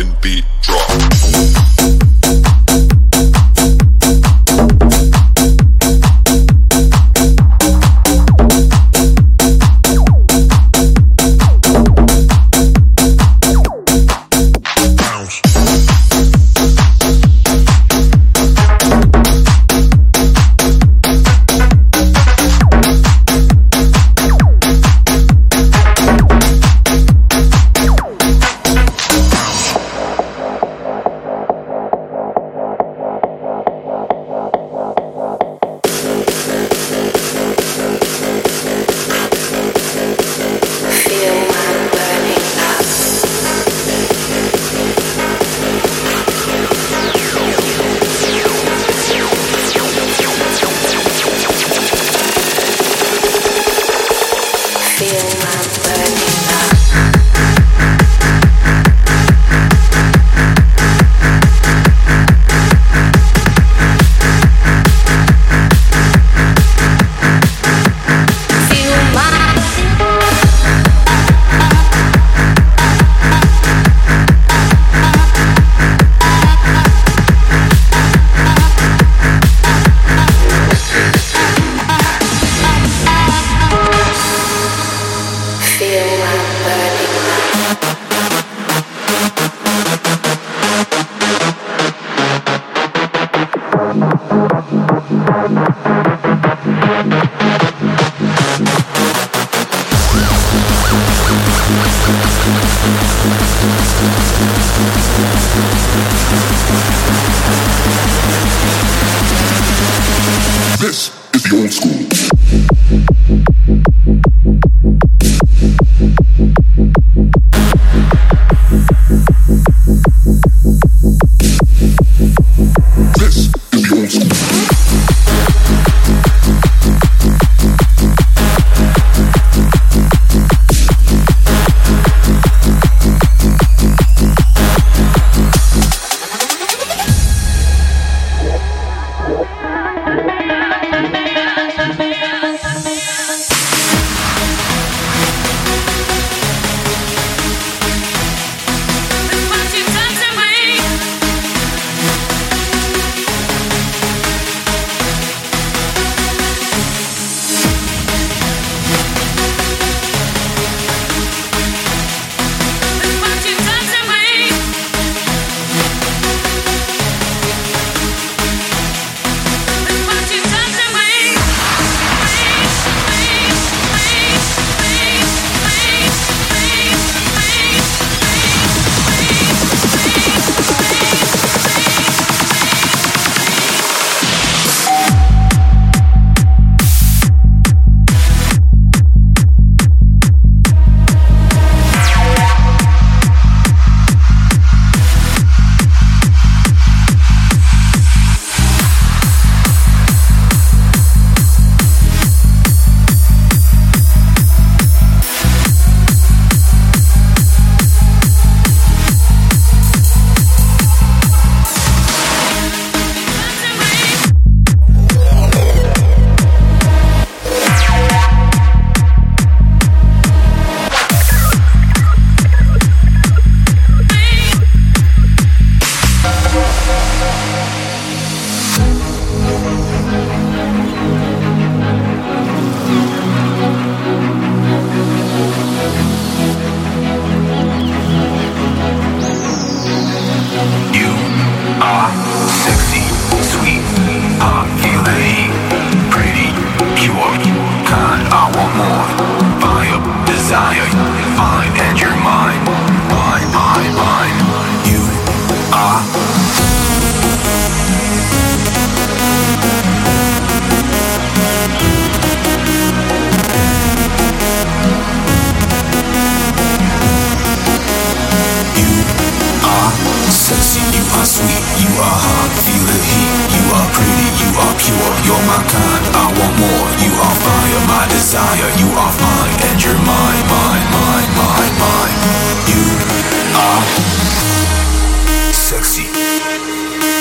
fucking 0.00 0.16
beat. 0.22 0.59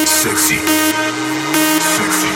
Sexy. 0.06 0.60
Sexy. 1.80 2.29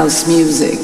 House 0.00 0.26
music. 0.26 0.79